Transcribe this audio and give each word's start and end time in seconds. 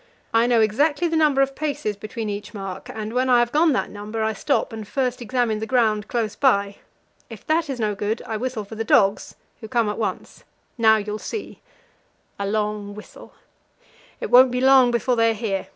I 0.33 0.47
know 0.47 0.61
exactly 0.61 1.07
the 1.07 1.15
number 1.15 1.43
of 1.43 1.53
paces 1.53 1.95
between 1.95 2.27
each 2.27 2.55
mark, 2.55 2.89
and 2.91 3.13
when 3.13 3.29
I 3.29 3.37
have 3.37 3.51
gone 3.51 3.71
that 3.73 3.91
number, 3.91 4.23
I 4.23 4.33
stop 4.33 4.73
and 4.73 4.87
first 4.87 5.21
examine 5.21 5.59
the 5.59 5.67
ground 5.67 6.07
close 6.07 6.35
by. 6.35 6.77
If 7.29 7.45
that 7.45 7.69
is 7.69 7.79
no 7.79 7.93
good, 7.93 8.19
I 8.25 8.35
whistle 8.35 8.63
for 8.65 8.73
the 8.73 8.83
dogs, 8.83 9.35
who 9.59 9.67
come 9.67 9.89
at 9.89 9.99
once. 9.99 10.43
Now 10.75 10.97
you'll 10.97 11.19
see" 11.19 11.61
a 12.39 12.47
long 12.47 12.95
whistle 12.95 13.33
"it 14.19 14.31
won't 14.31 14.49
be 14.49 14.59
long 14.59 14.89
before 14.89 15.15
they 15.15 15.29
are 15.29 15.33
here. 15.35 15.67